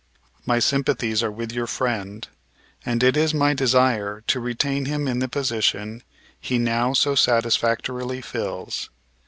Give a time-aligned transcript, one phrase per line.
[0.47, 2.27] My sympathies are with your friend
[2.83, 6.01] and it is my desire to retain him in the position
[6.39, 8.89] he now so satisfactorily fills.